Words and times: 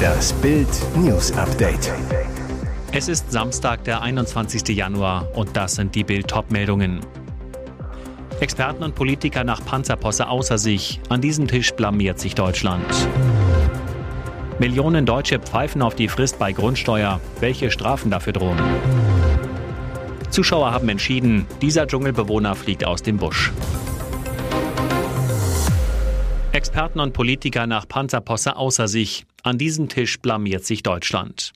Das 0.00 0.32
Bild 0.34 0.68
News 0.96 1.32
Update. 1.32 1.92
Es 2.92 3.08
ist 3.08 3.30
Samstag, 3.30 3.84
der 3.84 4.02
21. 4.02 4.68
Januar 4.76 5.28
und 5.34 5.56
das 5.56 5.74
sind 5.74 5.94
die 5.94 6.04
Bild 6.04 6.32
meldungen 6.50 7.00
Experten 8.40 8.82
und 8.82 8.94
Politiker 8.94 9.44
nach 9.44 9.64
Panzerposse 9.64 10.28
außer 10.28 10.56
sich. 10.56 11.00
An 11.10 11.20
diesem 11.20 11.46
Tisch 11.46 11.72
blamiert 11.72 12.18
sich 12.18 12.34
Deutschland. 12.34 12.84
Millionen 14.58 15.04
Deutsche 15.04 15.38
pfeifen 15.38 15.82
auf 15.82 15.94
die 15.94 16.08
Frist 16.08 16.38
bei 16.38 16.52
Grundsteuer. 16.52 17.20
Welche 17.40 17.70
Strafen 17.70 18.10
dafür 18.10 18.32
drohen? 18.32 18.58
Zuschauer 20.30 20.72
haben 20.72 20.88
entschieden, 20.88 21.46
dieser 21.60 21.86
Dschungelbewohner 21.86 22.54
fliegt 22.54 22.84
aus 22.86 23.02
dem 23.02 23.18
Busch. 23.18 23.52
Experten 26.60 27.00
und 27.00 27.14
Politiker 27.14 27.66
nach 27.66 27.88
Panzerposse 27.88 28.54
außer 28.54 28.86
sich. 28.86 29.24
An 29.42 29.56
diesem 29.56 29.88
Tisch 29.88 30.20
blamiert 30.20 30.62
sich 30.62 30.82
Deutschland. 30.82 31.54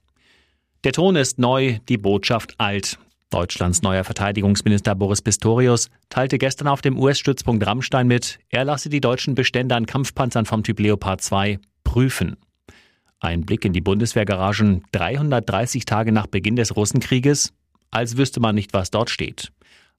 Der 0.82 0.92
Ton 0.92 1.14
ist 1.14 1.38
neu, 1.38 1.78
die 1.90 1.98
Botschaft 1.98 2.54
alt. 2.56 2.98
Deutschlands 3.28 3.82
neuer 3.82 4.04
Verteidigungsminister 4.04 4.94
Boris 4.94 5.20
Pistorius 5.20 5.90
teilte 6.08 6.38
gestern 6.38 6.68
auf 6.68 6.80
dem 6.80 6.98
US-Stützpunkt 6.98 7.66
Rammstein 7.66 8.06
mit, 8.06 8.38
er 8.48 8.64
lasse 8.64 8.88
die 8.88 9.02
deutschen 9.02 9.34
Bestände 9.34 9.74
an 9.74 9.84
Kampfpanzern 9.84 10.46
vom 10.46 10.62
Typ 10.62 10.80
Leopard 10.80 11.20
2 11.20 11.58
prüfen. 11.84 12.38
Ein 13.20 13.42
Blick 13.42 13.66
in 13.66 13.74
die 13.74 13.82
Bundeswehrgaragen 13.82 14.84
330 14.92 15.84
Tage 15.84 16.12
nach 16.12 16.28
Beginn 16.28 16.56
des 16.56 16.76
Russenkrieges 16.76 17.52
als 17.90 18.16
wüsste 18.16 18.40
man 18.40 18.54
nicht, 18.54 18.72
was 18.72 18.90
dort 18.90 19.10
steht. 19.10 19.52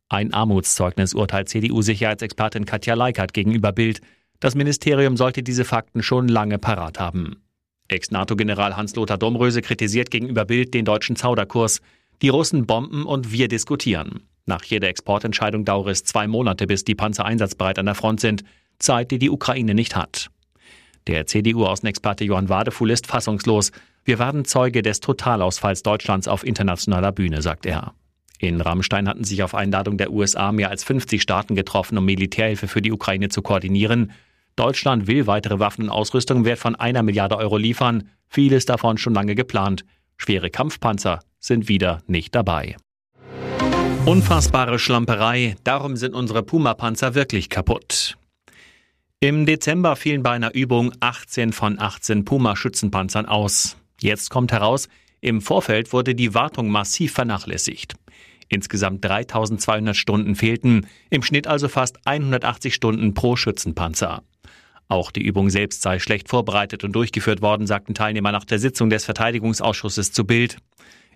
Ein 0.09 0.33
Armutszeugnis 0.33 1.13
urteilt 1.13 1.49
CDU-Sicherheitsexpertin 1.49 2.65
Katja 2.65 2.95
Leikert 2.95 3.33
gegenüber 3.33 3.71
Bild. 3.71 4.01
Das 4.39 4.55
Ministerium 4.55 5.17
sollte 5.17 5.43
diese 5.43 5.65
Fakten 5.65 6.03
schon 6.03 6.27
lange 6.27 6.57
parat 6.57 6.99
haben. 6.99 7.41
Ex-NATO-General 7.87 8.75
Hans-Lothar 8.75 9.17
Domröse 9.17 9.61
kritisiert 9.61 10.11
gegenüber 10.11 10.45
Bild 10.45 10.73
den 10.73 10.85
deutschen 10.85 11.15
Zauderkurs. 11.15 11.81
Die 12.21 12.29
Russen 12.29 12.65
bomben 12.65 13.05
und 13.05 13.31
wir 13.31 13.47
diskutieren. 13.47 14.23
Nach 14.45 14.63
jeder 14.63 14.87
Exportentscheidung 14.87 15.65
dauere 15.65 15.89
es 15.89 16.03
zwei 16.03 16.27
Monate, 16.27 16.67
bis 16.67 16.83
die 16.83 16.95
Panzer 16.95 17.25
einsatzbereit 17.25 17.79
an 17.79 17.85
der 17.85 17.95
Front 17.95 18.19
sind. 18.19 18.43
Zeit, 18.79 19.11
die 19.11 19.19
die 19.19 19.29
Ukraine 19.29 19.73
nicht 19.73 19.95
hat. 19.95 20.29
Der 21.07 21.27
CDU-Außenexperte 21.27 22.23
Johann 22.23 22.49
Wadefuhl 22.49 22.89
ist 22.91 23.07
fassungslos. 23.07 23.71
Wir 24.03 24.19
waren 24.19 24.45
Zeuge 24.45 24.81
des 24.81 24.99
Totalausfalls 24.99 25.83
Deutschlands 25.83 26.27
auf 26.27 26.45
internationaler 26.45 27.11
Bühne, 27.11 27.41
sagt 27.41 27.65
er. 27.65 27.93
In 28.39 28.59
Rammstein 28.59 29.07
hatten 29.07 29.23
sich 29.23 29.43
auf 29.43 29.55
Einladung 29.55 29.97
der 29.97 30.11
USA 30.11 30.51
mehr 30.51 30.69
als 30.69 30.83
50 30.83 31.21
Staaten 31.21 31.55
getroffen, 31.55 31.97
um 31.97 32.05
Militärhilfe 32.05 32.67
für 32.67 32.81
die 32.81 32.91
Ukraine 32.91 33.29
zu 33.29 33.41
koordinieren. 33.41 34.11
Deutschland 34.55 35.07
will 35.07 35.27
weitere 35.27 35.59
Waffen 35.59 35.85
und 35.85 35.89
Ausrüstung 35.89 36.37
im 36.39 36.45
Wert 36.45 36.59
von 36.59 36.75
einer 36.75 37.03
Milliarde 37.03 37.37
Euro 37.37 37.57
liefern, 37.57 38.09
vieles 38.27 38.65
davon 38.65 38.97
schon 38.97 39.13
lange 39.13 39.35
geplant. 39.35 39.83
Schwere 40.17 40.49
Kampfpanzer 40.49 41.19
sind 41.39 41.67
wieder 41.67 42.01
nicht 42.07 42.33
dabei. 42.33 42.77
Unfassbare 44.05 44.79
Schlamperei, 44.79 45.55
darum 45.63 45.97
sind 45.97 46.13
unsere 46.13 46.43
Puma-Panzer 46.43 47.15
wirklich 47.15 47.49
kaputt. 47.49 48.17
Im 49.19 49.45
Dezember 49.45 49.95
fielen 49.95 50.23
bei 50.23 50.31
einer 50.31 50.53
Übung 50.53 50.93
18 50.99 51.51
von 51.51 51.79
18 51.79 52.23
Puma-Schützenpanzern 52.23 53.25
aus. 53.25 53.77
Jetzt 53.99 54.29
kommt 54.29 54.51
heraus, 54.51 54.87
im 55.21 55.41
Vorfeld 55.41 55.91
wurde 55.91 56.15
die 56.15 56.33
Wartung 56.33 56.69
massiv 56.69 57.13
vernachlässigt. 57.13 57.95
Insgesamt 58.47 59.03
3200 59.03 59.95
Stunden 59.95 60.35
fehlten, 60.35 60.87
im 61.09 61.23
Schnitt 61.23 61.47
also 61.47 61.67
fast 61.67 61.97
180 62.05 62.73
Stunden 62.73 63.13
pro 63.13 63.35
Schützenpanzer. 63.35 64.23
Auch 64.87 65.11
die 65.11 65.23
Übung 65.25 65.49
selbst 65.49 65.81
sei 65.81 65.99
schlecht 65.99 66.29
vorbereitet 66.29 66.83
und 66.83 66.93
durchgeführt 66.93 67.41
worden, 67.41 67.65
sagten 67.65 67.95
Teilnehmer 67.95 68.31
nach 68.31 68.45
der 68.45 68.59
Sitzung 68.59 68.89
des 68.89 69.05
Verteidigungsausschusses 69.05 70.11
zu 70.11 70.25
Bild. 70.25 70.57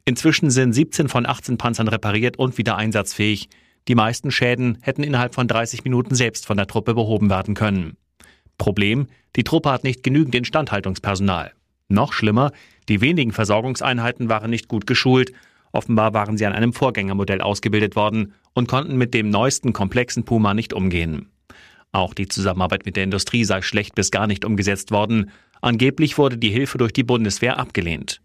Inzwischen 0.06 0.50
sind 0.50 0.74
17 0.74 1.08
von 1.08 1.28
18 1.28 1.58
Panzern 1.58 1.88
repariert 1.88 2.38
und 2.38 2.58
wieder 2.58 2.78
einsatzfähig. 2.78 3.50
Die 3.88 3.96
meisten 3.96 4.32
Schäden 4.32 4.80
hätten 4.82 5.04
innerhalb 5.04 5.36
von 5.36 5.48
30 5.48 5.84
Minuten 5.84 6.16
selbst 6.16 6.48
von 6.48 6.58
der 6.58 6.68
Truppe 6.68 6.96
behoben 6.96 7.30
werden 7.30 7.54
können. 7.54 7.98
Problem, 8.58 9.08
die 9.36 9.44
Truppe 9.44 9.72
hat 9.72 9.84
nicht 9.84 10.04
genügend 10.04 10.36
Instandhaltungspersonal. 10.36 11.54
Noch 11.90 12.14
schlimmer, 12.14 12.52
die 12.88 13.02
wenigen 13.02 13.32
Versorgungseinheiten 13.32 14.30
waren 14.30 14.50
nicht 14.50 14.68
gut 14.68 14.86
geschult. 14.88 15.32
Offenbar 15.72 16.14
waren 16.14 16.38
sie 16.38 16.46
an 16.46 16.54
einem 16.54 16.74
Vorgängermodell 16.74 17.42
ausgebildet 17.42 17.96
worden 17.96 18.34
und 18.54 18.68
konnten 18.68 18.98
mit 18.98 19.14
dem 19.14 19.30
neuesten 19.30 19.74
komplexen 19.74 20.26
Puma 20.26 20.54
nicht 20.54 20.74
umgehen. 20.74 21.30
Auch 21.92 22.14
die 22.14 22.28
Zusammenarbeit 22.28 22.86
mit 22.86 22.96
der 22.96 23.04
Industrie 23.04 23.44
sei 23.44 23.62
schlecht 23.62 23.96
bis 23.96 24.12
gar 24.12 24.28
nicht 24.28 24.46
umgesetzt 24.46 24.92
worden. 24.92 25.32
Angeblich 25.62 26.18
wurde 26.18 26.38
die 26.38 26.52
Hilfe 26.52 26.78
durch 26.78 26.94
die 26.94 27.04
Bundeswehr 27.04 27.58
abgelehnt. 27.58 28.22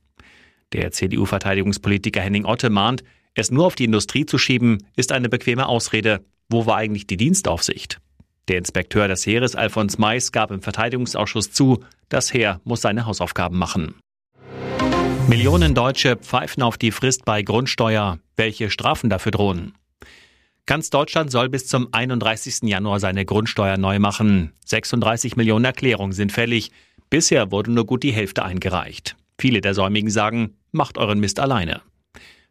Der 0.73 0.91
CDU-Verteidigungspolitiker 0.91 2.21
Henning 2.21 2.45
Otte 2.45 2.69
mahnt, 2.69 3.05
es 3.35 3.51
nur 3.51 3.67
auf 3.67 3.75
die 3.75 3.85
Industrie 3.85 4.27
zu 4.27 4.39
schieben, 4.39 4.87
ist 4.97 5.13
eine 5.13 5.29
bequeme 5.29 5.67
Ausrede. 5.67 6.25
Wo 6.49 6.67
war 6.67 6.77
eigentlich 6.77 7.07
die 7.07 7.17
Dienstaufsicht? 7.17 8.01
Der 8.49 8.59
Inspekteur 8.59 9.09
des 9.09 9.27
Heeres 9.27 9.57
Alfons 9.57 9.99
Mais 9.99 10.31
gab 10.31 10.51
im 10.51 10.61
Verteidigungsausschuss 10.61 11.51
zu, 11.51 11.83
das 12.09 12.33
Heer 12.35 12.61
muss 12.65 12.83
seine 12.83 13.07
Hausaufgaben 13.07 13.59
machen. 13.59 13.95
Millionen 15.29 15.75
Deutsche 15.75 16.17
pfeifen 16.17 16.63
auf 16.63 16.77
die 16.77 16.91
Frist 16.91 17.25
bei 17.25 17.43
Grundsteuer. 17.43 18.19
Welche 18.37 18.71
Strafen 18.71 19.09
dafür 19.09 19.33
drohen? 19.33 19.73
Ganz 20.67 20.91
Deutschland 20.91 21.31
soll 21.31 21.49
bis 21.49 21.67
zum 21.67 21.89
31. 21.93 22.63
Januar 22.63 23.01
seine 23.01 23.25
Grundsteuer 23.25 23.79
neu 23.79 23.99
machen. 23.99 24.53
36 24.67 25.37
Millionen 25.37 25.65
Erklärungen 25.65 26.13
sind 26.13 26.31
fällig. 26.31 26.71
Bisher 27.09 27.51
wurde 27.51 27.73
nur 27.73 27.87
gut 27.87 28.03
die 28.03 28.13
Hälfte 28.13 28.45
eingereicht. 28.45 29.17
Viele 29.39 29.61
der 29.61 29.75
Säumigen 29.75 30.11
sagen, 30.11 30.57
macht 30.73 30.99
euren 30.99 31.21
Mist 31.21 31.41
alleine. 31.41 31.81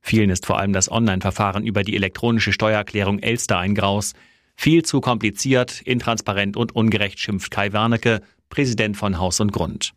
Vielen 0.01 0.29
ist 0.29 0.45
vor 0.45 0.59
allem 0.59 0.73
das 0.73 0.91
Online-Verfahren 0.91 1.65
über 1.65 1.83
die 1.83 1.95
elektronische 1.95 2.53
Steuererklärung 2.53 3.19
Elster 3.19 3.57
ein 3.57 3.75
Graus. 3.75 4.13
Viel 4.55 4.83
zu 4.83 4.99
kompliziert, 4.99 5.81
intransparent 5.81 6.57
und 6.57 6.75
ungerecht 6.75 7.19
schimpft 7.19 7.51
Kai 7.51 7.71
Warnecke, 7.71 8.21
Präsident 8.49 8.97
von 8.97 9.17
Haus 9.17 9.39
und 9.39 9.51
Grund. 9.51 9.93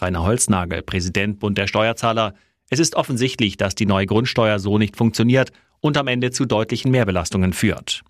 Rainer 0.00 0.22
Holznagel, 0.22 0.82
Präsident 0.82 1.40
Bund 1.40 1.58
der 1.58 1.66
Steuerzahler. 1.66 2.34
Es 2.70 2.78
ist 2.78 2.96
offensichtlich, 2.96 3.56
dass 3.56 3.74
die 3.74 3.86
neue 3.86 4.06
Grundsteuer 4.06 4.58
so 4.58 4.78
nicht 4.78 4.96
funktioniert 4.96 5.52
und 5.80 5.96
am 5.96 6.08
Ende 6.08 6.30
zu 6.30 6.46
deutlichen 6.46 6.90
Mehrbelastungen 6.90 7.52
führt. 7.52 8.02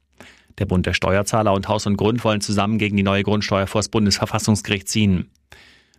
Der 0.59 0.67
Bund 0.67 0.87
der 0.87 0.95
Steuerzahler 0.95 1.53
und 1.53 1.69
Haus 1.69 1.87
und 1.87 1.97
Grund 1.97 2.23
wollen 2.25 2.41
zusammen 2.41 2.79
gegen 2.79 2.97
die 2.97 3.03
neue 3.03 3.25
Grundsteuer 3.25 3.67
vor 3.67 3.81
das 3.81 3.89
Bundesverfassungsgericht 3.89 4.89
ziehen. 4.89 5.31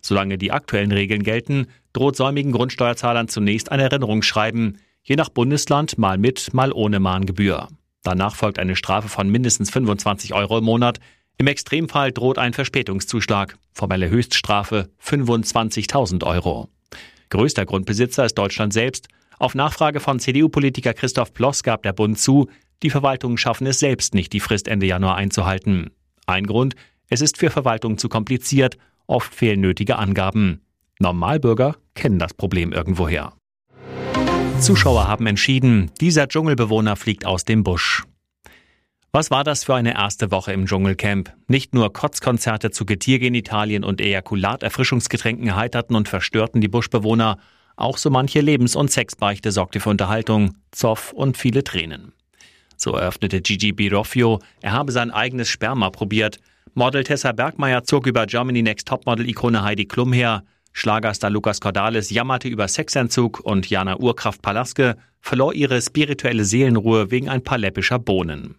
Solange 0.01 0.38
die 0.38 0.51
aktuellen 0.51 0.91
Regeln 0.91 1.23
gelten, 1.23 1.68
droht 1.91 2.16
säumigen 2.16 2.52
Grundsteuerzahlern 2.52 3.28
zunächst 3.28 3.72
ein 3.72 3.79
Erinnerungsschreiben, 3.79 4.78
je 5.03 5.16
nach 5.16 5.29
Bundesland 5.29 5.97
mal 5.97 6.17
mit, 6.17 6.53
mal 6.53 6.72
ohne 6.72 7.00
Mahngebühr. 7.00 7.67
Danach 8.03 8.35
folgt 8.35 8.59
eine 8.59 8.75
Strafe 8.75 9.09
von 9.09 9.29
mindestens 9.29 9.72
25 9.72 10.34
Euro 10.34 10.59
im 10.59 10.63
Monat. 10.63 11.00
Im 11.38 11.47
Extremfall 11.47 12.12
droht 12.12 12.38
ein 12.38 12.53
Verspätungszuschlag. 12.53 13.57
Formelle 13.73 14.09
Höchststrafe 14.09 14.90
25.000 15.03 16.25
Euro. 16.25 16.69
Größter 17.29 17.66
Grundbesitzer 17.66 18.25
ist 18.25 18.35
Deutschland 18.35 18.72
selbst. 18.72 19.09
Auf 19.38 19.53
Nachfrage 19.53 20.00
von 20.00 20.19
CDU-Politiker 20.19 20.94
Christoph 20.94 21.34
Ploss 21.34 21.63
gab 21.63 21.84
der 21.84 21.91
Bund 21.91 22.18
zu, 22.18 22.47
die 22.84 22.90
Verwaltungen 22.90 23.38
schaffen 23.38 23.68
es 23.68 23.79
selbst 23.79 24.13
nicht, 24.13 24.31
die 24.31 24.40
Frist 24.40 24.68
Ende 24.68 24.85
Januar 24.85 25.16
einzuhalten. 25.16 25.91
Ein 26.25 26.46
Grund, 26.46 26.75
es 27.09 27.22
ist 27.22 27.38
für 27.38 27.50
Verwaltungen 27.50 27.97
zu 27.97 28.07
kompliziert, 28.07 28.78
oft 29.07 29.34
fehlen 29.34 29.59
nötige 29.59 29.97
Angaben. 29.97 30.62
Normalbürger 31.00 31.75
kennen 31.96 32.19
das 32.19 32.34
Problem 32.34 32.72
irgendwoher. 32.72 33.34
Zuschauer 34.62 35.07
haben 35.07 35.28
entschieden, 35.28 35.91
dieser 36.00 36.29
Dschungelbewohner 36.29 36.96
fliegt 36.96 37.25
aus 37.25 37.44
dem 37.44 37.63
Busch. 37.63 38.06
Was 39.16 39.31
war 39.31 39.46
das 39.46 39.64
für 39.64 39.74
eine 39.74 39.94
erste 39.94 40.30
Woche 40.30 40.52
im 40.52 40.66
Dschungelcamp? 40.66 41.31
Nicht 41.48 41.74
nur 41.74 41.94
Kotzkonzerte 41.94 42.72
zu 42.72 42.86
Getiergenitalien 42.86 43.86
und 43.86 44.02
Ejakulaterfrischungsgetränken 44.02 45.47
erheiterten 45.47 45.96
und 45.96 46.09
verstörten 46.09 46.59
die 46.59 46.67
Buschbewohner, 46.67 47.38
auch 47.78 47.97
so 47.97 48.09
manche 48.09 48.41
Lebens- 48.41 48.76
und 48.76 48.91
Sexbeichte 48.91 49.53
sorgte 49.53 49.79
für 49.79 49.90
Unterhaltung, 49.90 50.58
Zoff 50.72 51.14
und 51.14 51.38
viele 51.38 51.64
Tränen. 51.64 52.12
So 52.76 52.91
eröffnete 52.91 53.40
Gigi 53.40 53.72
Biroffio, 53.72 54.41
er 54.62 54.73
habe 54.73 54.91
sein 54.91 55.12
eigenes 55.12 55.47
Sperma 55.47 55.91
probiert. 55.91 56.40
Model 56.73 57.06
Tessa 57.06 57.32
Bergmeier 57.32 57.85
zog 57.85 58.08
über 58.08 58.26
Germany 58.26 58.64
Next 58.64 58.85
Topmodel-Ikone 58.90 59.64
Heidi 59.64 59.85
Klum 59.85 60.11
her. 60.11 60.44
Schlagerstar 60.73 61.29
Lukas 61.29 61.61
Cordalis 61.61 62.09
jammerte 62.09 62.50
über 62.50 62.68
Sexentzug 62.68 63.40
und 63.40 63.70
Jana 63.70 63.97
Urkraft 63.97 64.41
Palaske 64.41 64.97
verlor 65.22 65.53
ihre 65.53 65.82
spirituelle 65.82 66.44
Seelenruhe 66.44 67.11
wegen 67.11 67.29
ein 67.29 67.46
paar 67.46 67.58
läppischer 67.59 67.97
Bohnen. 67.97 68.58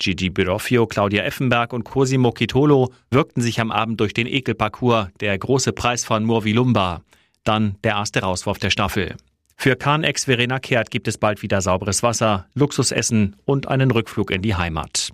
Gigi 0.00 0.30
Biroffio, 0.30 0.86
Claudia 0.86 1.22
Effenberg 1.24 1.74
und 1.74 1.84
Cosimo 1.84 2.32
Kitolo 2.32 2.90
wirkten 3.10 3.42
sich 3.42 3.60
am 3.60 3.70
Abend 3.70 4.00
durch 4.00 4.14
den 4.14 4.26
Ekelparcours, 4.26 5.08
der 5.20 5.38
große 5.38 5.72
Preis 5.72 6.04
von 6.04 6.24
Murvilumba. 6.24 7.02
Dann 7.44 7.76
der 7.84 7.92
erste 7.92 8.20
Rauswurf 8.20 8.58
der 8.58 8.70
Staffel. 8.70 9.16
Für 9.56 9.76
Kahn-Ex 9.76 10.24
Verena 10.24 10.58
Kehrt 10.58 10.90
gibt 10.90 11.06
es 11.06 11.18
bald 11.18 11.42
wieder 11.42 11.60
sauberes 11.60 12.02
Wasser, 12.02 12.46
Luxusessen 12.54 13.36
und 13.44 13.68
einen 13.68 13.90
Rückflug 13.90 14.30
in 14.30 14.40
die 14.40 14.54
Heimat. 14.54 15.12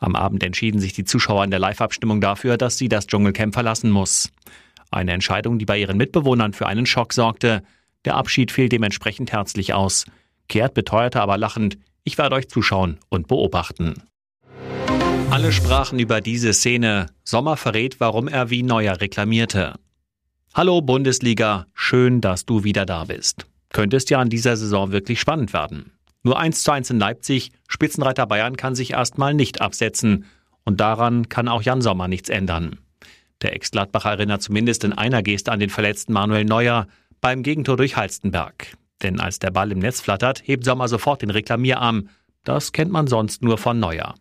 Am 0.00 0.16
Abend 0.16 0.42
entschieden 0.42 0.80
sich 0.80 0.92
die 0.92 1.04
Zuschauer 1.04 1.44
in 1.44 1.52
der 1.52 1.60
Live-Abstimmung 1.60 2.20
dafür, 2.20 2.56
dass 2.56 2.76
sie 2.76 2.88
das 2.88 3.06
Dschungelcamp 3.06 3.54
verlassen 3.54 3.90
muss. 3.90 4.32
Eine 4.90 5.12
Entscheidung, 5.12 5.60
die 5.60 5.64
bei 5.64 5.78
ihren 5.78 5.96
Mitbewohnern 5.96 6.54
für 6.54 6.66
einen 6.66 6.86
Schock 6.86 7.12
sorgte. 7.12 7.62
Der 8.04 8.16
Abschied 8.16 8.50
fiel 8.50 8.68
dementsprechend 8.68 9.30
herzlich 9.30 9.74
aus. 9.74 10.06
Kehrt 10.48 10.74
beteuerte 10.74 11.22
aber 11.22 11.38
lachend, 11.38 11.78
ich 12.02 12.18
werde 12.18 12.34
euch 12.34 12.48
zuschauen 12.48 12.98
und 13.08 13.28
beobachten. 13.28 14.02
Alle 15.34 15.50
sprachen 15.50 15.98
über 15.98 16.20
diese 16.20 16.52
Szene. 16.52 17.06
Sommer 17.24 17.56
verrät, 17.56 17.98
warum 17.98 18.28
er 18.28 18.50
wie 18.50 18.62
Neuer 18.62 19.00
reklamierte. 19.00 19.74
Hallo 20.54 20.80
Bundesliga, 20.80 21.66
schön, 21.74 22.20
dass 22.20 22.46
du 22.46 22.62
wieder 22.62 22.86
da 22.86 23.06
bist. 23.06 23.44
Könnte 23.70 23.96
es 23.96 24.08
ja 24.08 24.20
an 24.20 24.30
dieser 24.30 24.56
Saison 24.56 24.92
wirklich 24.92 25.18
spannend 25.18 25.52
werden. 25.52 25.90
Nur 26.22 26.38
1 26.38 26.62
zu 26.62 26.70
1 26.70 26.90
in 26.90 27.00
Leipzig, 27.00 27.50
Spitzenreiter 27.66 28.28
Bayern 28.28 28.56
kann 28.56 28.76
sich 28.76 28.92
erstmal 28.92 29.34
nicht 29.34 29.60
absetzen. 29.60 30.26
Und 30.64 30.78
daran 30.78 31.28
kann 31.28 31.48
auch 31.48 31.62
Jan 31.62 31.82
Sommer 31.82 32.06
nichts 32.06 32.28
ändern. 32.28 32.78
Der 33.42 33.56
Ex-Gladbacher 33.56 34.10
erinnert 34.10 34.40
zumindest 34.40 34.84
in 34.84 34.92
einer 34.92 35.24
Geste 35.24 35.50
an 35.50 35.58
den 35.58 35.70
verletzten 35.70 36.12
Manuel 36.12 36.44
Neuer 36.44 36.86
beim 37.20 37.42
Gegentor 37.42 37.76
durch 37.76 37.96
Halstenberg. 37.96 38.76
Denn 39.02 39.18
als 39.18 39.40
der 39.40 39.50
Ball 39.50 39.72
im 39.72 39.80
Netz 39.80 40.00
flattert, 40.00 40.42
hebt 40.44 40.64
Sommer 40.64 40.86
sofort 40.86 41.22
den 41.22 41.30
Reklamierarm. 41.30 42.08
Das 42.44 42.70
kennt 42.70 42.92
man 42.92 43.08
sonst 43.08 43.42
nur 43.42 43.58
von 43.58 43.80
Neuer. 43.80 44.14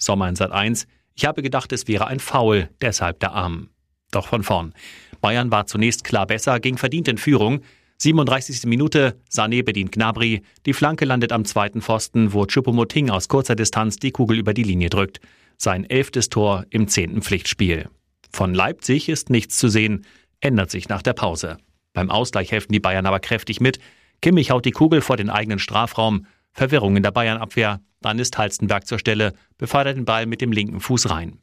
Sommer 0.00 0.28
in 0.28 0.34
Sat 0.34 0.50
1. 0.50 0.86
Ich 1.14 1.24
habe 1.24 1.42
gedacht, 1.42 1.70
es 1.72 1.86
wäre 1.86 2.08
ein 2.08 2.18
Foul, 2.18 2.68
deshalb 2.80 3.20
der 3.20 3.32
Arm. 3.32 3.68
Doch 4.10 4.26
von 4.26 4.42
vorn. 4.42 4.74
Bayern 5.20 5.52
war 5.52 5.66
zunächst 5.66 6.02
klar 6.02 6.26
besser, 6.26 6.58
ging 6.58 6.78
verdient 6.78 7.06
in 7.06 7.18
Führung. 7.18 7.60
37. 7.98 8.64
Minute, 8.64 9.20
Sané 9.30 9.62
bedient 9.62 9.92
Gnabry. 9.92 10.42
Die 10.64 10.72
Flanke 10.72 11.04
landet 11.04 11.32
am 11.32 11.44
zweiten 11.44 11.82
Pfosten, 11.82 12.32
wo 12.32 12.46
Choupo-Moting 12.46 13.10
aus 13.10 13.28
kurzer 13.28 13.54
Distanz 13.54 13.96
die 13.96 14.10
Kugel 14.10 14.38
über 14.38 14.54
die 14.54 14.62
Linie 14.62 14.88
drückt. 14.88 15.20
Sein 15.58 15.84
elftes 15.84 16.30
Tor 16.30 16.64
im 16.70 16.88
zehnten 16.88 17.20
Pflichtspiel. 17.20 17.90
Von 18.32 18.54
Leipzig 18.54 19.10
ist 19.10 19.28
nichts 19.28 19.58
zu 19.58 19.68
sehen, 19.68 20.06
ändert 20.40 20.70
sich 20.70 20.88
nach 20.88 21.02
der 21.02 21.12
Pause. 21.12 21.58
Beim 21.92 22.10
Ausgleich 22.10 22.50
helfen 22.52 22.72
die 22.72 22.80
Bayern 22.80 23.04
aber 23.04 23.20
kräftig 23.20 23.60
mit. 23.60 23.78
Kimmich 24.22 24.50
haut 24.50 24.64
die 24.64 24.70
Kugel 24.70 25.02
vor 25.02 25.18
den 25.18 25.28
eigenen 25.28 25.58
Strafraum. 25.58 26.26
Verwirrung 26.60 26.94
in 26.94 27.02
der 27.02 27.10
Bayernabwehr. 27.10 27.80
Dann 28.02 28.18
ist 28.18 28.36
Halstenberg 28.36 28.86
zur 28.86 28.98
Stelle, 28.98 29.32
befördert 29.56 29.96
den 29.96 30.04
Ball 30.04 30.26
mit 30.26 30.42
dem 30.42 30.52
linken 30.52 30.80
Fuß 30.80 31.08
rein. 31.08 31.38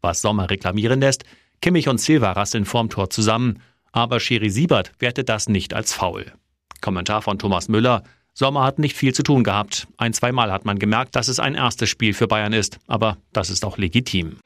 Was 0.00 0.22
Sommer 0.22 0.48
reklamieren 0.48 1.02
lässt, 1.02 1.24
Kimmich 1.60 1.86
und 1.86 2.00
Silva 2.00 2.32
rasseln 2.32 2.64
vorm 2.64 2.88
Tor 2.88 3.10
zusammen, 3.10 3.60
aber 3.92 4.20
Schiri 4.20 4.48
Siebert 4.48 4.92
wertet 5.00 5.28
das 5.28 5.50
nicht 5.50 5.74
als 5.74 5.92
faul. 5.92 6.32
Kommentar 6.80 7.20
von 7.20 7.38
Thomas 7.38 7.68
Müller. 7.68 8.04
Sommer 8.32 8.64
hat 8.64 8.78
nicht 8.78 8.96
viel 8.96 9.12
zu 9.12 9.22
tun 9.22 9.44
gehabt. 9.44 9.86
Ein, 9.98 10.14
zweimal 10.14 10.50
hat 10.50 10.64
man 10.64 10.78
gemerkt, 10.78 11.14
dass 11.14 11.28
es 11.28 11.40
ein 11.40 11.54
erstes 11.54 11.90
Spiel 11.90 12.14
für 12.14 12.26
Bayern 12.26 12.54
ist, 12.54 12.78
aber 12.86 13.18
das 13.34 13.50
ist 13.50 13.66
auch 13.66 13.76
legitim. 13.76 14.38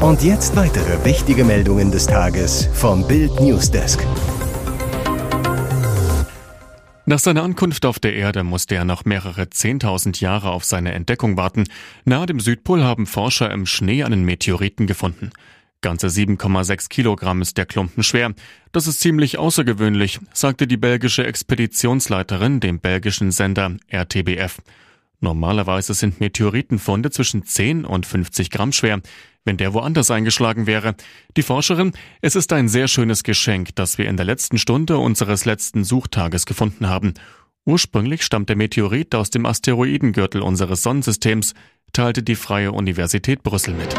Und 0.00 0.24
jetzt 0.24 0.56
weitere 0.56 1.04
wichtige 1.04 1.44
Meldungen 1.44 1.92
des 1.92 2.08
Tages 2.08 2.68
vom 2.72 3.06
Bild 3.06 3.40
Newsdesk. 3.40 4.04
Nach 7.08 7.18
seiner 7.18 7.42
Ankunft 7.42 7.86
auf 7.86 7.98
der 7.98 8.14
Erde 8.16 8.44
musste 8.44 8.74
er 8.74 8.84
noch 8.84 9.06
mehrere 9.06 9.48
Zehntausend 9.48 10.20
Jahre 10.20 10.50
auf 10.50 10.64
seine 10.64 10.92
Entdeckung 10.92 11.38
warten. 11.38 11.64
Nahe 12.04 12.26
dem 12.26 12.38
Südpol 12.38 12.84
haben 12.84 13.06
Forscher 13.06 13.50
im 13.50 13.64
Schnee 13.64 14.04
einen 14.04 14.26
Meteoriten 14.26 14.86
gefunden. 14.86 15.30
Ganze 15.80 16.08
7,6 16.08 16.90
Kilogramm 16.90 17.40
ist 17.40 17.56
der 17.56 17.64
Klumpen 17.64 18.02
schwer. 18.02 18.34
Das 18.72 18.86
ist 18.86 19.00
ziemlich 19.00 19.38
außergewöhnlich, 19.38 20.20
sagte 20.34 20.66
die 20.66 20.76
belgische 20.76 21.24
Expeditionsleiterin 21.24 22.60
dem 22.60 22.78
belgischen 22.78 23.30
Sender 23.30 23.74
RTBF. 23.88 24.58
Normalerweise 25.20 25.94
sind 25.94 26.20
Meteoritenfunde 26.20 27.10
zwischen 27.10 27.42
10 27.42 27.86
und 27.86 28.04
50 28.04 28.50
Gramm 28.50 28.72
schwer, 28.72 29.00
wenn 29.48 29.56
der 29.56 29.72
woanders 29.72 30.10
eingeschlagen 30.10 30.66
wäre. 30.66 30.94
Die 31.38 31.42
Forscherin, 31.42 31.92
es 32.20 32.36
ist 32.36 32.52
ein 32.52 32.68
sehr 32.68 32.86
schönes 32.86 33.22
Geschenk, 33.22 33.74
das 33.76 33.96
wir 33.96 34.06
in 34.06 34.18
der 34.18 34.26
letzten 34.26 34.58
Stunde 34.58 34.98
unseres 34.98 35.46
letzten 35.46 35.84
Suchtages 35.84 36.44
gefunden 36.44 36.90
haben. 36.90 37.14
Ursprünglich 37.64 38.24
stammt 38.24 38.50
der 38.50 38.56
Meteorit 38.56 39.14
aus 39.14 39.30
dem 39.30 39.46
Asteroidengürtel 39.46 40.42
unseres 40.42 40.82
Sonnensystems, 40.82 41.54
teilte 41.94 42.22
die 42.22 42.34
Freie 42.34 42.72
Universität 42.72 43.42
Brüssel 43.42 43.72
mit. 43.72 43.94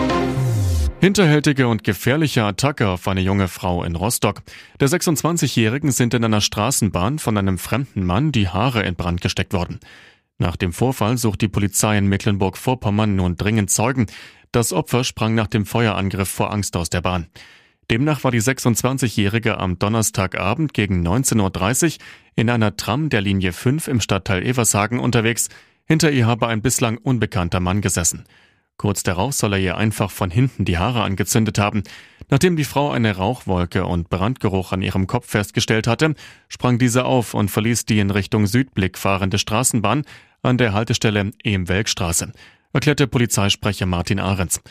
Hinterhältige 1.02 1.68
und 1.68 1.84
gefährliche 1.84 2.44
Attacke 2.44 2.88
auf 2.88 3.08
eine 3.08 3.22
junge 3.22 3.48
Frau 3.48 3.84
in 3.84 3.96
Rostock. 3.96 4.44
Der 4.80 4.88
26-Jährigen 4.88 5.92
sind 5.92 6.14
in 6.14 6.24
einer 6.24 6.42
Straßenbahn 6.42 7.18
von 7.18 7.36
einem 7.40 7.58
fremden 7.58 8.06
Mann 8.06 8.32
die 8.32 8.50
Haare 8.50 8.84
in 8.84 8.94
Brand 8.94 9.22
gesteckt 9.22 9.54
worden. 9.54 9.80
Nach 10.42 10.56
dem 10.56 10.72
Vorfall 10.72 11.18
sucht 11.18 11.42
die 11.42 11.50
Polizei 11.50 11.98
in 11.98 12.08
Mecklenburg-Vorpommern 12.08 13.14
nun 13.14 13.36
dringend 13.36 13.70
Zeugen. 13.70 14.06
Das 14.52 14.74
Opfer 14.74 15.04
sprang 15.04 15.36
nach 15.36 15.48
dem 15.48 15.66
Feuerangriff 15.66 16.30
vor 16.30 16.52
Angst 16.52 16.76
aus 16.76 16.90
der 16.90 17.02
Bahn. 17.02 17.28
Demnach 17.92 18.24
war 18.24 18.32
die 18.32 18.42
26-Jährige 18.42 19.60
am 19.60 19.78
Donnerstagabend 19.78 20.74
gegen 20.74 21.08
19.30 21.08 21.86
Uhr 21.86 22.06
in 22.36 22.50
einer 22.50 22.76
Tram 22.76 23.10
der 23.10 23.22
Linie 23.22 23.52
5 23.52 23.88
im 23.88 24.02
Stadtteil 24.02 24.44
Evershagen 24.44 25.00
unterwegs. 25.00 25.50
Hinter 25.86 26.12
ihr 26.12 26.26
habe 26.26 26.48
ein 26.48 26.62
bislang 26.62 26.98
unbekannter 26.98 27.60
Mann 27.60 27.82
gesessen. 27.82 28.26
Kurz 28.78 29.04
darauf 29.04 29.34
soll 29.34 29.54
er 29.54 29.60
ihr 29.60 29.78
einfach 29.78 30.10
von 30.10 30.32
hinten 30.32 30.66
die 30.66 30.78
Haare 30.78 31.04
angezündet 31.04 31.60
haben. 31.60 31.84
Nachdem 32.30 32.56
die 32.56 32.64
Frau 32.64 32.92
eine 32.92 33.18
Rauchwolke 33.18 33.86
und 33.86 34.10
Brandgeruch 34.10 34.72
an 34.72 34.82
ihrem 34.82 35.06
Kopf 35.06 35.28
festgestellt 35.28 35.86
hatte, 35.86 36.16
sprang 36.48 36.80
diese 36.80 37.06
auf 37.06 37.34
und 37.34 37.50
verließ 37.50 37.86
die 37.86 38.00
in 38.00 38.10
Richtung 38.10 38.48
Südblick 38.48 38.98
fahrende 38.98 39.38
Straßenbahn 39.38 40.06
an 40.42 40.58
der 40.58 40.74
Haltestelle 40.74 41.32
Ehm-Welkstraße, 41.44 42.32
erklärte 42.74 43.08
Polizeisprecher 43.08 43.86
Martin 43.86 44.20
Ahrens. 44.20 44.62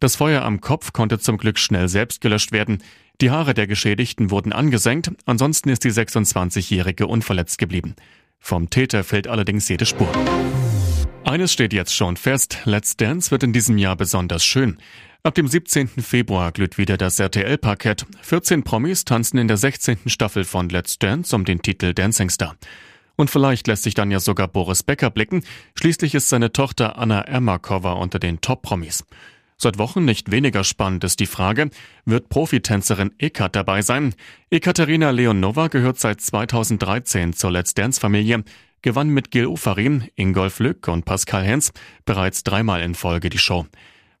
Das 0.00 0.16
Feuer 0.16 0.42
am 0.42 0.60
Kopf 0.60 0.92
konnte 0.92 1.18
zum 1.18 1.38
Glück 1.38 1.58
schnell 1.58 1.88
selbst 1.88 2.20
gelöscht 2.20 2.52
werden. 2.52 2.82
Die 3.20 3.30
Haare 3.30 3.54
der 3.54 3.66
Geschädigten 3.66 4.30
wurden 4.30 4.52
angesenkt, 4.52 5.12
ansonsten 5.24 5.68
ist 5.68 5.84
die 5.84 5.92
26-Jährige 5.92 7.06
unverletzt 7.06 7.58
geblieben. 7.58 7.94
Vom 8.40 8.70
Täter 8.70 9.04
fehlt 9.04 9.28
allerdings 9.28 9.68
jede 9.68 9.86
Spur. 9.86 10.10
Eines 11.24 11.52
steht 11.52 11.72
jetzt 11.72 11.94
schon 11.94 12.16
fest, 12.16 12.58
Let's 12.64 12.96
Dance 12.96 13.30
wird 13.30 13.42
in 13.42 13.52
diesem 13.52 13.78
Jahr 13.78 13.96
besonders 13.96 14.44
schön. 14.44 14.76
Ab 15.22 15.34
dem 15.34 15.48
17. 15.48 15.88
Februar 15.88 16.52
glüht 16.52 16.76
wieder 16.76 16.98
das 16.98 17.18
RTL-Parkett. 17.18 18.04
14 18.20 18.62
Promis 18.62 19.06
tanzen 19.06 19.38
in 19.38 19.48
der 19.48 19.56
16. 19.56 20.00
Staffel 20.04 20.44
von 20.44 20.68
Let's 20.68 20.98
Dance 20.98 21.34
um 21.34 21.46
den 21.46 21.62
Titel 21.62 21.94
Dancing 21.94 22.28
Star. 22.28 22.56
Und 23.16 23.30
vielleicht 23.30 23.66
lässt 23.66 23.84
sich 23.84 23.94
dann 23.94 24.10
ja 24.10 24.20
sogar 24.20 24.48
Boris 24.48 24.82
Becker 24.82 25.10
blicken. 25.10 25.44
Schließlich 25.78 26.14
ist 26.14 26.28
seine 26.28 26.52
Tochter 26.52 26.98
Anna 26.98 27.20
Ermakova 27.20 27.92
unter 27.92 28.18
den 28.18 28.40
Top-Promis. 28.40 29.04
Seit 29.56 29.78
Wochen 29.78 30.04
nicht 30.04 30.30
weniger 30.30 30.64
spannend 30.64 31.04
ist 31.04 31.20
die 31.20 31.26
Frage, 31.26 31.70
wird 32.04 32.28
Profitänzerin 32.28 33.12
Ekat 33.18 33.54
dabei 33.54 33.82
sein? 33.82 34.14
Ekaterina 34.50 35.10
Leonova 35.10 35.68
gehört 35.68 35.98
seit 36.00 36.20
2013 36.20 37.32
zur 37.34 37.52
Let's 37.52 37.72
Dance-Familie, 37.74 38.42
gewann 38.82 39.08
mit 39.08 39.30
Gil 39.30 39.46
Ofarim, 39.46 40.08
Ingolf 40.16 40.58
Lück 40.58 40.88
und 40.88 41.04
Pascal 41.04 41.44
Hens 41.44 41.72
bereits 42.04 42.42
dreimal 42.42 42.82
in 42.82 42.94
Folge 42.94 43.30
die 43.30 43.38
Show. 43.38 43.66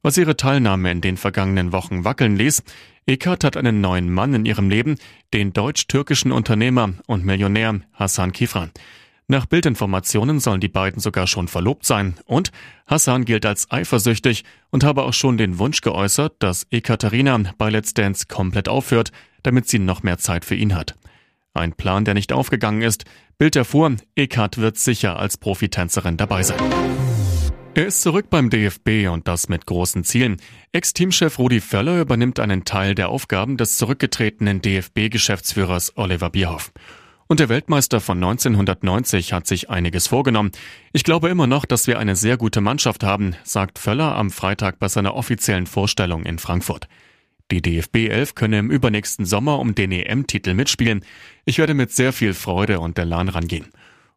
Was 0.04 0.18
ihre 0.18 0.36
Teilnahme 0.36 0.90
in 0.90 1.00
den 1.00 1.16
vergangenen 1.16 1.72
Wochen 1.72 2.04
wackeln 2.04 2.36
ließ, 2.36 2.62
Ekat 3.06 3.42
hat 3.42 3.56
einen 3.56 3.80
neuen 3.80 4.12
Mann 4.12 4.34
in 4.34 4.44
ihrem 4.44 4.68
Leben, 4.68 4.98
den 5.32 5.54
deutsch-türkischen 5.54 6.30
Unternehmer 6.30 6.92
und 7.06 7.24
Millionär 7.24 7.80
Hassan 7.94 8.32
Kifran. 8.32 8.70
Nach 9.28 9.46
Bildinformationen 9.46 10.40
sollen 10.40 10.60
die 10.60 10.68
beiden 10.68 11.00
sogar 11.00 11.26
schon 11.26 11.48
verlobt 11.48 11.86
sein 11.86 12.16
und 12.26 12.52
Hassan 12.86 13.24
gilt 13.24 13.46
als 13.46 13.70
eifersüchtig 13.70 14.44
und 14.68 14.84
habe 14.84 15.04
auch 15.04 15.14
schon 15.14 15.38
den 15.38 15.58
Wunsch 15.58 15.80
geäußert, 15.80 16.34
dass 16.38 16.66
Ekaterina 16.70 17.54
bei 17.56 17.70
Let's 17.70 17.94
Dance 17.94 18.26
komplett 18.28 18.68
aufhört, 18.68 19.10
damit 19.42 19.70
sie 19.70 19.78
noch 19.78 20.02
mehr 20.02 20.18
Zeit 20.18 20.44
für 20.44 20.54
ihn 20.54 20.74
hat. 20.74 20.96
Ein 21.54 21.72
Plan, 21.72 22.04
der 22.04 22.12
nicht 22.12 22.30
aufgegangen 22.30 22.82
ist. 22.82 23.06
Bild 23.38 23.56
erfuhr, 23.56 23.96
Ekat 24.16 24.58
wird 24.58 24.76
sicher 24.76 25.18
als 25.18 25.38
Profitänzerin 25.38 26.18
dabei 26.18 26.42
sein. 26.42 26.60
Er 27.76 27.86
ist 27.86 28.02
zurück 28.02 28.26
beim 28.30 28.50
DFB 28.50 29.08
und 29.10 29.26
das 29.26 29.48
mit 29.48 29.66
großen 29.66 30.04
Zielen. 30.04 30.36
Ex-Teamchef 30.70 31.40
Rudi 31.40 31.60
Völler 31.60 32.00
übernimmt 32.00 32.38
einen 32.38 32.64
Teil 32.64 32.94
der 32.94 33.08
Aufgaben 33.08 33.56
des 33.56 33.78
zurückgetretenen 33.78 34.62
DFB-Geschäftsführers 34.62 35.96
Oliver 35.96 36.30
Bierhoff. 36.30 36.70
Und 37.26 37.40
der 37.40 37.48
Weltmeister 37.48 38.00
von 38.00 38.18
1990 38.18 39.32
hat 39.32 39.48
sich 39.48 39.70
einiges 39.70 40.06
vorgenommen. 40.06 40.52
Ich 40.92 41.02
glaube 41.02 41.30
immer 41.30 41.48
noch, 41.48 41.64
dass 41.64 41.88
wir 41.88 41.98
eine 41.98 42.14
sehr 42.14 42.36
gute 42.36 42.60
Mannschaft 42.60 43.02
haben, 43.02 43.34
sagt 43.42 43.80
Völler 43.80 44.14
am 44.14 44.30
Freitag 44.30 44.78
bei 44.78 44.86
seiner 44.86 45.16
offiziellen 45.16 45.66
Vorstellung 45.66 46.26
in 46.26 46.38
Frankfurt. 46.38 46.86
Die 47.50 47.60
DFB 47.60 48.08
11 48.08 48.36
könne 48.36 48.60
im 48.60 48.70
übernächsten 48.70 49.26
Sommer 49.26 49.58
um 49.58 49.74
den 49.74 49.90
EM-Titel 49.90 50.54
mitspielen. 50.54 51.04
Ich 51.44 51.58
werde 51.58 51.74
mit 51.74 51.90
sehr 51.90 52.12
viel 52.12 52.34
Freude 52.34 52.78
und 52.78 53.00
Elan 53.00 53.28
rangehen. 53.28 53.66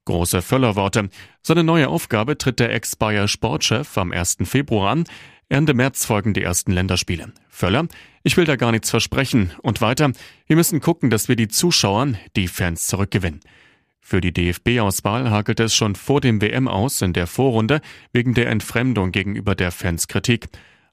Große 0.08 0.42
Völlerworte. 0.42 1.10
Seine 1.42 1.66
neue 1.66 1.90
Aufgabe 1.90 2.38
tritt 2.38 2.62
der 2.62 2.74
Ex-Bayer-Sportchef 2.74 3.98
am 3.98 4.14
1. 4.14 4.38
Februar 4.46 4.92
an. 4.92 5.04
Ende 5.50 5.74
März 5.74 6.06
folgen 6.06 6.34
die 6.34 6.44
ersten 6.44 6.72
Länderspiele. 6.72 7.34
Völler, 7.50 7.90
ich 8.24 8.38
will 8.38 8.46
da 8.46 8.56
gar 8.56 8.72
nichts 8.72 8.90
versprechen. 8.90 9.52
Und 9.64 9.82
weiter, 9.82 10.14
wir 10.46 10.56
müssen 10.56 10.80
gucken, 10.80 11.10
dass 11.10 11.28
wir 11.28 11.36
die 11.36 11.50
Zuschauer, 11.50 12.14
die 12.38 12.48
Fans 12.48 12.88
zurückgewinnen. 12.88 13.42
Für 14.00 14.22
die 14.22 14.32
DFB-Auswahl 14.32 15.30
hakelt 15.30 15.60
es 15.60 15.76
schon 15.76 15.96
vor 15.96 16.22
dem 16.22 16.42
WM 16.42 16.70
aus 16.70 17.02
in 17.02 17.12
der 17.12 17.28
Vorrunde 17.28 17.82
wegen 18.14 18.34
der 18.34 18.48
Entfremdung 18.48 19.12
gegenüber 19.12 19.56
der 19.56 19.72
Fans 19.72 20.08
Kritik. 20.08 20.48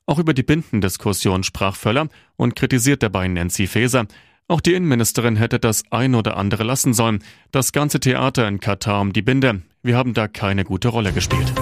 Auch 0.07 0.19
über 0.19 0.35
die 0.35 0.43
Bindendiskussion 0.43 1.45
sprach 1.45 1.77
Völler 1.77 2.09
und 2.35 2.57
kritisiert 2.57 3.05
dabei 3.05 3.29
Nancy 3.29 3.69
Faeser. 3.69 4.09
Auch 4.47 4.61
die 4.61 4.75
Innenministerin 4.75 5.37
hätte 5.37 5.59
das 5.59 5.85
ein 5.91 6.15
oder 6.15 6.37
andere 6.37 6.65
lassen 6.65 6.93
sollen. 6.93 7.21
Das 7.51 7.73
ganze 7.73 7.99
Theater 7.99 8.47
in 8.47 8.61
Katar 8.61 9.01
um 9.01 9.15
die 9.15 9.23
Binde. 9.23 9.63
Wir 9.83 9.97
haben 9.97 10.13
da 10.13 10.29
keine 10.29 10.65
gute 10.65 10.89
Rolle 10.89 11.13
gespielt. 11.13 11.53